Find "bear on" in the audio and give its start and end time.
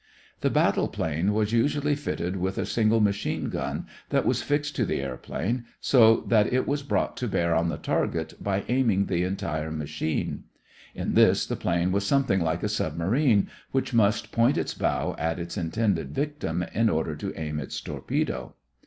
7.27-7.69